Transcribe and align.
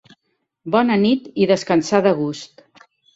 Bona 0.75 0.95
nit 1.03 1.27
i 1.43 1.47
descansar 1.51 1.99
de 2.09 2.15
gust. 2.23 2.65